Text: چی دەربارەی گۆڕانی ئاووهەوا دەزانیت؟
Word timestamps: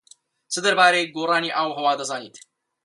چی 0.51 0.59
دەربارەی 0.65 1.11
گۆڕانی 1.15 1.55
ئاووهەوا 1.57 1.93
دەزانیت؟ 1.99 2.35